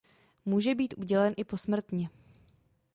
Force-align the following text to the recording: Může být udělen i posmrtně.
Může 0.45 0.75
být 0.75 0.93
udělen 0.97 1.33
i 1.37 1.43
posmrtně. 1.43 2.09